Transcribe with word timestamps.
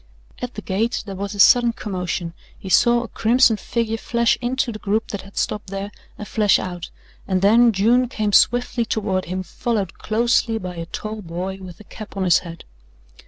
At 0.39 0.55
the 0.55 0.63
gate 0.63 1.03
there 1.05 1.13
was 1.15 1.35
a 1.35 1.39
sudden 1.39 1.73
commotion, 1.73 2.33
he 2.57 2.69
saw 2.69 3.03
a 3.03 3.07
crimson 3.07 3.57
figure 3.57 3.97
flash 3.97 4.35
into 4.41 4.71
the 4.71 4.79
group 4.79 5.09
that 5.09 5.21
had 5.21 5.37
stopped 5.37 5.67
there, 5.67 5.91
and 6.17 6.27
flash 6.27 6.57
out, 6.57 6.89
and 7.27 7.43
then 7.43 7.71
June 7.71 8.07
came 8.07 8.33
swiftly 8.33 8.83
toward 8.83 9.25
him 9.25 9.43
followed 9.43 9.99
closely 9.99 10.57
by 10.57 10.75
a 10.77 10.87
tall 10.87 11.21
boy 11.21 11.59
with 11.61 11.79
a 11.79 11.83
cap 11.83 12.17
on 12.17 12.23
his 12.23 12.39
head. 12.39 12.63